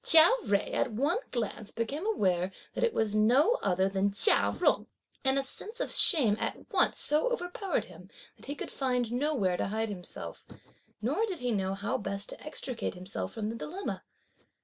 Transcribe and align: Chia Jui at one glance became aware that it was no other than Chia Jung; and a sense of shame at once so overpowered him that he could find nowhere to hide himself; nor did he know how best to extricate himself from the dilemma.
Chia 0.03 0.31
Jui 0.45 0.73
at 0.73 0.91
one 0.91 1.19
glance 1.29 1.69
became 1.69 2.07
aware 2.07 2.51
that 2.73 2.83
it 2.83 2.91
was 2.91 3.13
no 3.15 3.59
other 3.61 3.87
than 3.87 4.11
Chia 4.11 4.57
Jung; 4.59 4.87
and 5.23 5.37
a 5.37 5.43
sense 5.43 5.79
of 5.79 5.91
shame 5.91 6.35
at 6.39 6.57
once 6.73 6.97
so 6.97 7.31
overpowered 7.31 7.85
him 7.85 8.09
that 8.35 8.47
he 8.47 8.55
could 8.55 8.71
find 8.71 9.11
nowhere 9.11 9.57
to 9.57 9.67
hide 9.67 9.89
himself; 9.89 10.47
nor 11.03 11.23
did 11.27 11.37
he 11.37 11.51
know 11.51 11.75
how 11.75 11.99
best 11.99 12.29
to 12.29 12.43
extricate 12.43 12.95
himself 12.95 13.31
from 13.31 13.49
the 13.49 13.55
dilemma. 13.55 14.01